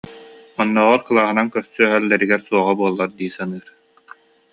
[0.61, 3.65] Оннооҕор кылааһынан көрсүһэллэригэр суоҕа буоллар дии саныыр